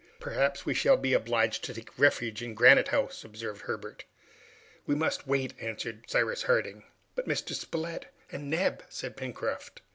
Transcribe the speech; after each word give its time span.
"Perhaps 0.19 0.65
we 0.65 0.73
shall 0.73 0.97
be 0.97 1.13
obliged 1.13 1.63
to 1.63 1.75
take 1.75 1.95
refuge 1.95 2.41
in 2.41 2.55
Granite 2.55 2.87
House!" 2.87 3.23
observed 3.23 3.61
Herbert. 3.61 4.03
"We 4.87 4.95
must 4.95 5.27
wait!" 5.27 5.53
answered 5.59 6.05
Cyrus 6.09 6.41
Harding. 6.41 6.83
"But 7.13 7.27
Mr. 7.27 7.53
Spilett 7.53 8.07
and 8.31 8.49
Neb?" 8.49 8.81
said 8.89 9.15
Pencroft. 9.15 9.83